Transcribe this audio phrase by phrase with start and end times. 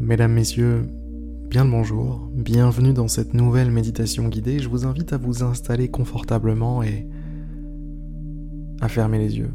[0.00, 0.88] Mesdames, Messieurs,
[1.50, 4.58] bien le bonjour, bienvenue dans cette nouvelle méditation guidée.
[4.58, 7.06] Je vous invite à vous installer confortablement et
[8.80, 9.52] à fermer les yeux.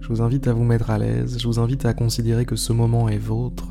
[0.00, 2.72] Je vous invite à vous mettre à l'aise, je vous invite à considérer que ce
[2.72, 3.68] moment est vôtre,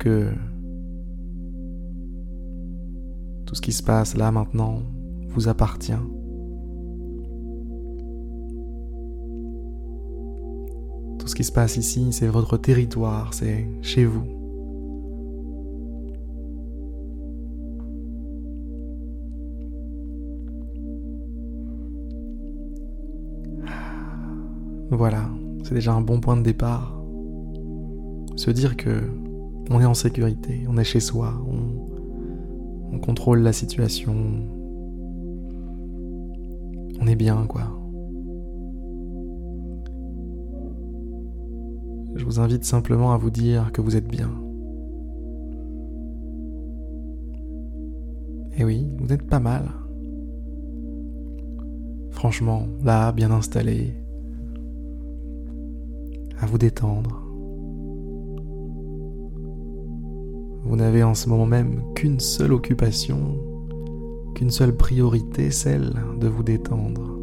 [0.00, 0.32] que
[3.46, 4.82] tout ce qui se passe là maintenant
[5.28, 5.92] vous appartient.
[11.30, 14.24] Ce qui se passe ici, c'est votre territoire, c'est chez vous.
[24.90, 25.30] Voilà,
[25.62, 27.00] c'est déjà un bon point de départ.
[28.34, 28.90] Se dire que
[29.70, 34.16] on est en sécurité, on est chez soi, on, on contrôle la situation,
[37.00, 37.79] on est bien quoi.
[42.20, 44.30] Je vous invite simplement à vous dire que vous êtes bien.
[48.58, 49.70] Et oui, vous êtes pas mal.
[52.10, 53.94] Franchement, là, bien installé,
[56.38, 57.24] à vous détendre.
[60.64, 63.38] Vous n'avez en ce moment même qu'une seule occupation,
[64.34, 67.18] qu'une seule priorité, celle de vous détendre.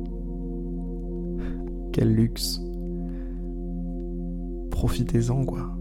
[1.93, 2.66] Quel luxe
[4.77, 5.71] profitez-en, quoi.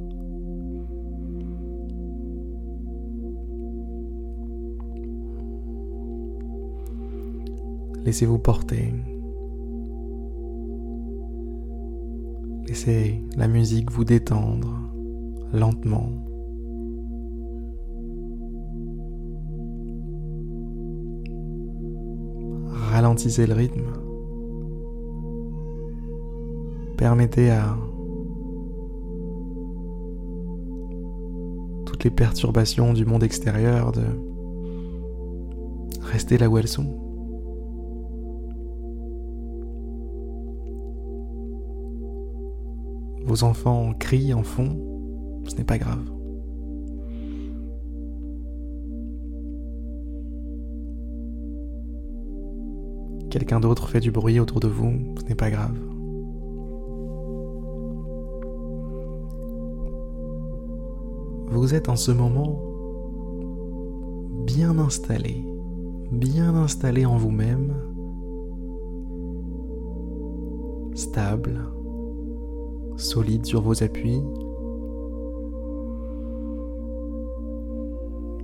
[8.07, 8.95] Laissez-vous porter.
[12.67, 14.73] Laissez la musique vous détendre
[15.53, 16.09] lentement.
[22.93, 23.93] Ralentissez le rythme.
[26.97, 27.77] Permettez à
[32.05, 34.03] les perturbations du monde extérieur, de
[36.03, 37.03] rester là où elles sont.
[43.25, 44.79] Vos enfants crient en fond,
[45.47, 46.05] ce n'est pas grave.
[53.31, 55.77] Quelqu'un d'autre fait du bruit autour de vous, ce n'est pas grave.
[61.49, 62.61] Vous êtes en ce moment
[64.45, 65.45] bien installé,
[66.13, 67.75] bien installé en vous-même,
[70.95, 71.61] stable,
[72.97, 74.23] solide sur vos appuis.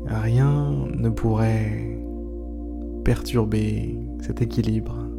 [0.06, 1.98] Rien ne pourrait
[3.04, 5.11] perturber cet équilibre.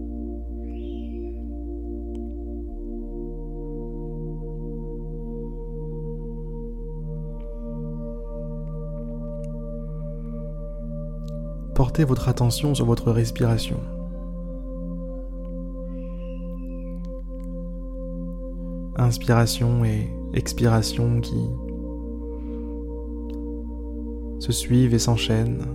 [11.83, 13.75] Portez votre attention sur votre respiration.
[18.95, 21.49] Inspiration et expiration qui
[24.39, 25.65] se suivent et s'enchaînent.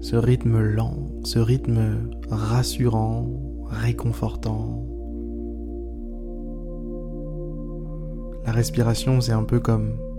[0.00, 3.28] Ce rythme lent, ce rythme rassurant,
[3.68, 4.84] réconfortant.
[8.44, 10.11] La respiration, c'est un peu comme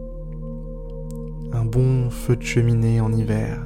[1.53, 3.63] un bon feu de cheminée en hiver.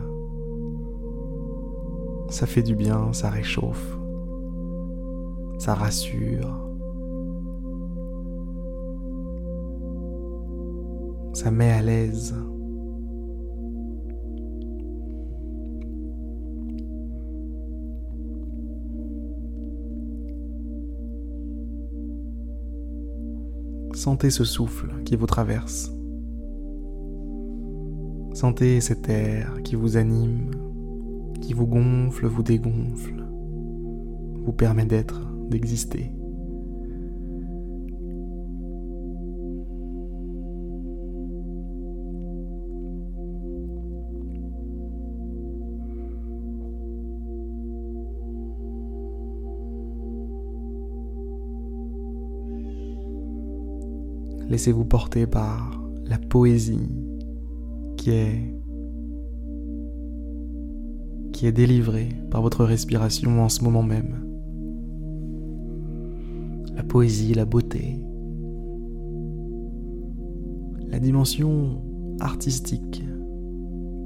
[2.30, 3.98] Ça fait du bien, ça réchauffe,
[5.58, 6.70] ça rassure,
[11.34, 12.36] ça met à l'aise.
[23.94, 25.97] Sentez ce souffle qui vous traverse.
[28.38, 30.52] Sentez cet air qui vous anime,
[31.42, 33.26] qui vous gonfle, vous dégonfle,
[34.46, 36.12] vous permet d'être, d'exister.
[54.48, 57.07] Laissez-vous porter par la poésie
[61.34, 64.24] qui est délivré par votre respiration en ce moment même.
[66.76, 68.00] La poésie, la beauté,
[70.88, 71.82] la dimension
[72.20, 73.04] artistique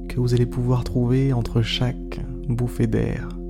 [0.09, 2.19] que vous allez pouvoir trouver entre chaque
[2.49, 3.40] bouffée d'air.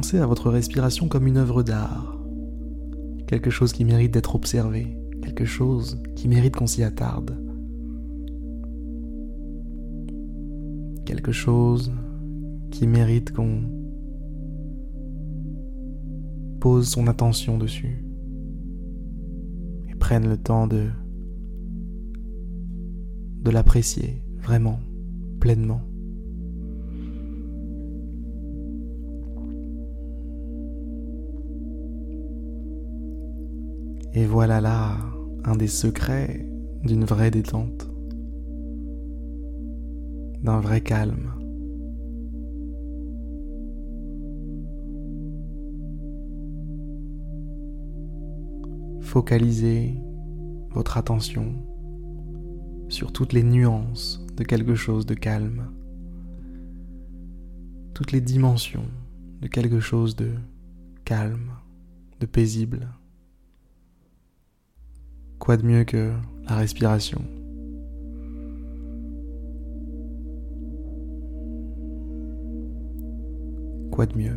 [0.00, 2.16] Pensez à votre respiration comme une œuvre d'art,
[3.26, 7.36] quelque chose qui mérite d'être observé, quelque chose qui mérite qu'on s'y attarde,
[11.04, 11.92] quelque chose
[12.70, 13.62] qui mérite qu'on
[16.60, 18.06] pose son attention dessus
[19.90, 20.90] et prenne le temps de
[23.42, 24.78] de l'apprécier vraiment,
[25.40, 25.87] pleinement.
[34.18, 34.96] Et voilà là
[35.44, 36.44] un des secrets
[36.82, 37.88] d'une vraie détente,
[40.42, 41.34] d'un vrai calme.
[49.02, 49.94] Focalisez
[50.72, 51.54] votre attention
[52.88, 55.70] sur toutes les nuances de quelque chose de calme,
[57.94, 58.88] toutes les dimensions
[59.40, 60.32] de quelque chose de
[61.04, 61.52] calme,
[62.18, 62.88] de paisible.
[65.38, 66.12] Quoi de mieux que
[66.48, 67.22] la respiration?
[73.90, 74.36] Quoi de mieux?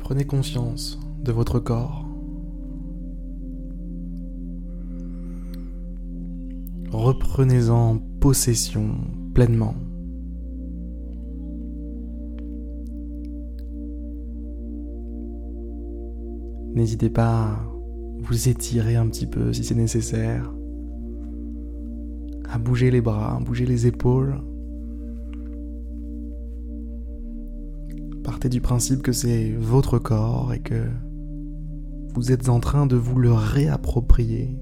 [0.00, 2.03] Prenez conscience de votre corps.
[7.04, 8.94] Reprenez-en possession
[9.34, 9.74] pleinement.
[16.72, 17.66] N'hésitez pas à
[18.20, 20.50] vous étirer un petit peu si c'est nécessaire,
[22.48, 24.40] à bouger les bras, à bouger les épaules.
[28.22, 30.86] Partez du principe que c'est votre corps et que
[32.14, 34.58] vous êtes en train de vous le réapproprier,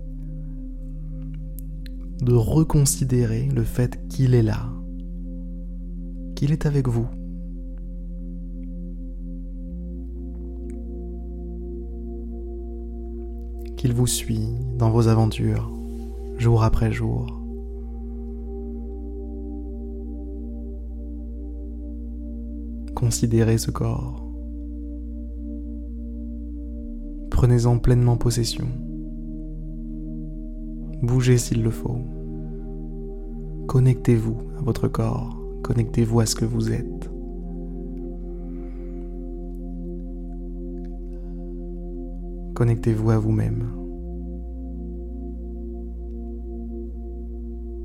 [2.23, 4.71] de reconsidérer le fait qu'il est là,
[6.35, 7.07] qu'il est avec vous.
[13.83, 14.47] qu'il vous suit
[14.79, 15.69] dans vos aventures,
[16.39, 17.43] jour après jour.
[22.95, 24.25] Considérez ce corps.
[27.33, 28.69] Prenez-en pleinement possession.
[31.03, 31.99] Bougez s'il le faut.
[33.73, 35.35] Connectez-vous à votre corps.
[35.63, 37.11] Connectez-vous à ce que vous êtes.
[42.55, 43.73] Connectez-vous à vous-même.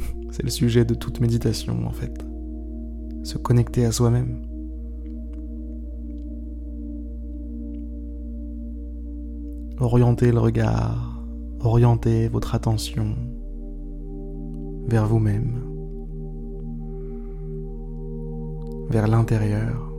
[0.32, 2.28] C'est le sujet de toute méditation en fait.
[3.24, 4.42] Se connecter à soi-même.
[9.80, 11.26] Orientez le regard,
[11.62, 13.16] orientez votre attention
[14.88, 15.67] vers vous-même,
[18.90, 19.94] vers l'intérieur.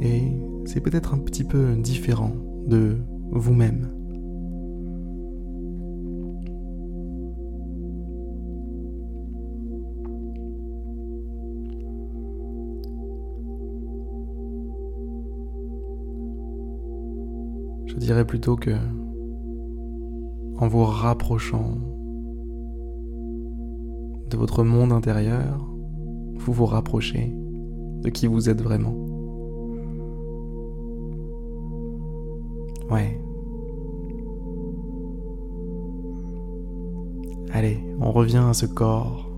[0.00, 0.32] Et
[0.66, 2.32] c'est peut-être un petit peu différent
[2.66, 2.98] de
[3.30, 3.90] vous-même.
[17.86, 18.72] Je dirais plutôt que
[20.56, 21.93] en vous rapprochant
[24.30, 25.66] de votre monde intérieur,
[26.36, 27.34] vous vous rapprochez
[28.02, 28.94] de qui vous êtes vraiment.
[32.90, 33.20] Ouais.
[37.52, 39.30] Allez, on revient à ce corps.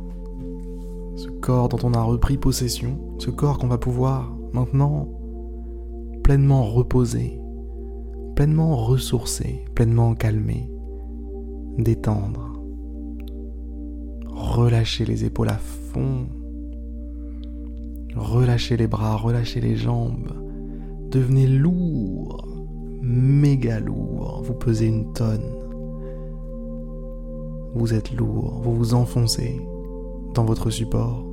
[1.16, 2.98] Ce corps dont on a repris possession.
[3.18, 5.08] Ce corps qu'on va pouvoir maintenant
[6.22, 7.40] pleinement reposer
[8.36, 10.70] pleinement ressourcer, pleinement calmer,
[11.78, 12.45] détendre,
[14.56, 16.26] relâcher les épaules à fond,
[18.16, 20.32] relâcher les bras, relâcher les jambes,
[21.10, 22.48] devenez lourd,
[23.02, 25.52] méga lourd, vous pesez une tonne,
[27.74, 29.60] vous êtes lourd, vous vous enfoncez
[30.34, 31.25] dans votre support.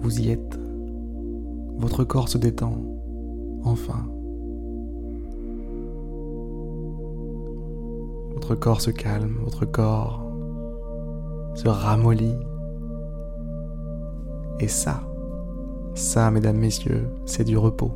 [0.00, 0.58] Vous y êtes.
[1.78, 2.76] Votre corps se détend,
[3.64, 4.06] enfin.
[8.34, 10.26] Votre corps se calme, votre corps
[11.54, 12.36] se ramollit.
[14.60, 15.00] Et ça,
[15.94, 17.90] Ça, mesdames, messieurs, c'est du repos.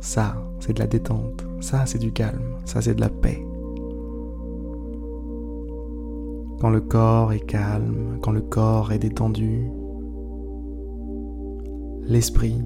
[0.00, 1.44] Ça, c'est de la détente.
[1.60, 2.56] Ça, c'est du calme.
[2.64, 3.44] Ça, c'est de la paix.
[6.60, 9.68] Quand le corps est calme, quand le corps est détendu,
[12.06, 12.62] l'esprit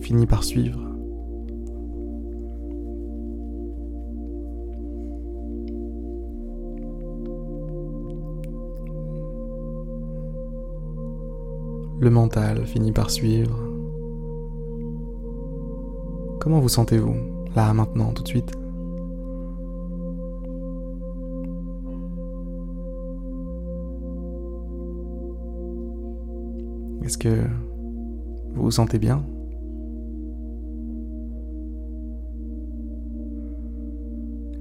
[0.00, 0.80] finit par suivre.
[12.00, 13.58] Le mental finit par suivre.
[16.40, 17.14] Comment vous sentez-vous,
[17.56, 18.52] là, maintenant, tout de suite?
[27.04, 27.42] Est-ce que
[28.54, 29.24] vous vous sentez bien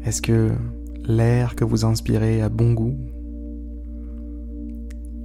[0.07, 0.51] Est-ce que
[1.05, 2.95] l'air que vous inspirez a bon goût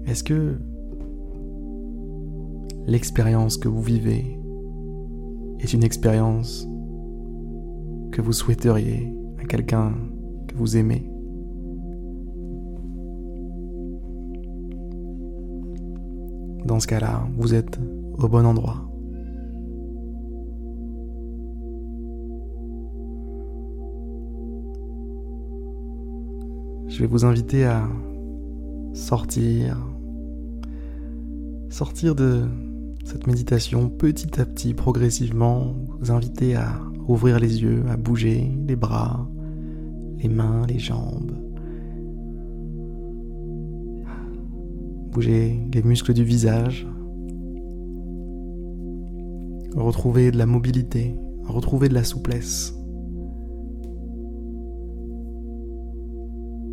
[0.06, 0.58] Est-ce que
[2.86, 4.38] l'expérience que vous vivez
[5.60, 6.66] est une expérience
[8.10, 9.92] que vous souhaiteriez à quelqu'un
[10.48, 11.08] que vous aimez
[16.66, 17.78] Dans ce cas-là, vous êtes
[18.18, 18.88] au bon endroit.
[26.88, 27.88] Je vais vous inviter à
[28.92, 29.76] sortir,
[31.70, 32.42] sortir de
[33.04, 38.76] cette méditation petit à petit, progressivement, vous inviter à ouvrir les yeux, à bouger les
[38.76, 39.28] bras,
[40.18, 41.32] les mains, les jambes.
[45.10, 46.86] Bouger les muscles du visage.
[49.74, 51.14] Retrouver de la mobilité,
[51.44, 52.74] retrouver de la souplesse.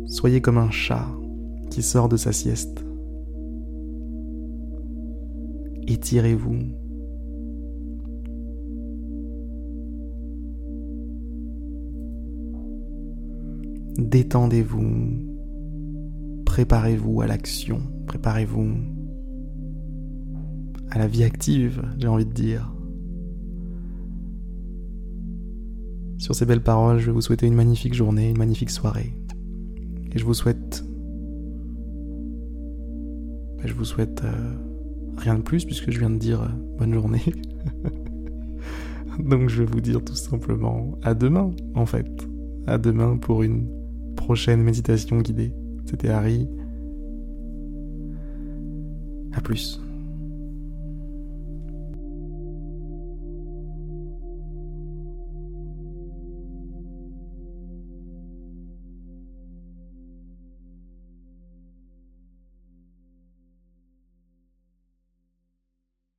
[0.06, 1.08] Soyez comme un chat
[1.70, 2.84] qui sort de sa sieste.
[5.86, 6.58] Étirez-vous.
[13.98, 14.90] Détendez-vous.
[16.44, 17.80] Préparez-vous à l'action.
[18.06, 18.68] Préparez-vous
[20.90, 22.72] à la vie active, j'ai envie de dire.
[26.20, 29.12] Sur ces belles paroles, je vais vous souhaiter une magnifique journée, une magnifique soirée.
[30.12, 30.84] Et je vous souhaite...
[33.64, 34.22] Je vous souhaite...
[34.22, 34.54] Euh,
[35.16, 36.48] rien de plus puisque je viens de dire euh,
[36.78, 37.22] bonne journée.
[39.18, 42.28] Donc je vais vous dire tout simplement à demain en fait.
[42.66, 43.68] À demain pour une
[44.16, 45.52] prochaine méditation guidée.
[45.86, 46.48] C'était Harry.
[49.32, 49.80] À plus.